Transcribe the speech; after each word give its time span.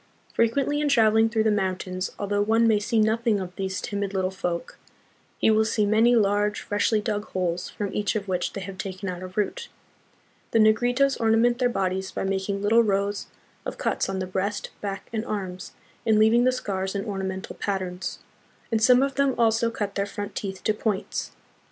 Frequently 0.33 0.81
in 0.81 0.89
travel 0.89 1.19
ing 1.19 1.29
through 1.29 1.43
the 1.43 1.51
mountains, 1.51 2.09
although 2.17 2.41
one 2.41 2.67
may 2.67 2.79
see 2.79 2.99
nothing 2.99 3.39
of 3.39 3.55
these 3.55 3.79
timid 3.79 4.15
little 4.15 4.31
folk, 4.31 4.79
he 5.37 5.51
will 5.51 5.63
see 5.63 5.85
many 5.85 6.15
large, 6.15 6.61
freshly 6.61 6.99
dug 6.99 7.25
holes 7.25 7.69
from 7.69 7.93
each 7.93 8.15
of 8.15 8.27
which 8.27 8.53
they 8.53 8.61
have 8.61 8.79
taken 8.79 9.07
out 9.09 9.21
a 9.21 9.27
root. 9.27 9.69
The 10.53 10.57
Negritos 10.59 11.21
ornament 11.21 11.59
their 11.59 11.69
bodies 11.69 12.11
by 12.11 12.23
making 12.23 12.63
little 12.63 12.81
rows 12.81 13.27
of 13.63 13.77
cuts 13.77 14.09
on 14.09 14.17
the 14.17 14.25
breast, 14.25 14.71
back, 14.81 15.07
and 15.13 15.23
arms, 15.23 15.73
and 16.03 16.17
leaving 16.17 16.45
the 16.45 16.51
scars 16.51 16.95
in 16.95 17.05
ornamental 17.05 17.55
patterns; 17.57 18.17
and 18.71 18.81
some 18.81 19.03
of 19.03 19.13
them 19.13 19.35
also 19.37 19.69
cut 19.69 19.93
their 19.93 20.07
front 20.07 20.33
teeth 20.33 20.63
to 20.63 20.73
points. 20.73 21.29